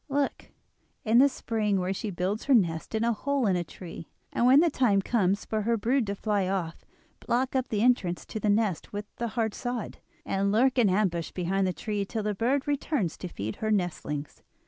Look, 0.09 0.49
in 1.05 1.19
the 1.19 1.29
spring, 1.29 1.79
where 1.79 1.93
she 1.93 2.09
builds 2.09 2.45
her 2.45 2.55
nest 2.55 2.95
in 2.95 3.03
a 3.03 3.13
hole 3.13 3.45
in 3.45 3.55
a 3.55 3.63
tree, 3.63 4.09
and 4.33 4.47
when 4.47 4.59
the 4.59 4.71
time 4.71 4.99
comes 4.99 5.45
for 5.45 5.61
her 5.61 5.77
brood 5.77 6.07
to 6.07 6.15
fly 6.15 6.47
off 6.47 6.83
block 7.23 7.55
up 7.55 7.67
the 7.67 7.83
entrance 7.83 8.25
to 8.25 8.39
the 8.39 8.49
nest 8.49 8.91
with 8.91 9.05
a 9.19 9.27
hard 9.27 9.53
sod, 9.53 9.99
and 10.25 10.51
lurk 10.51 10.79
in 10.79 10.89
ambush 10.89 11.29
behind 11.29 11.67
the 11.67 11.71
tree 11.73 12.03
till 12.03 12.23
the 12.23 12.33
bird 12.33 12.67
returns 12.67 13.15
to 13.19 13.27
feed 13.27 13.57
her 13.57 13.69
nestlings. 13.69 14.41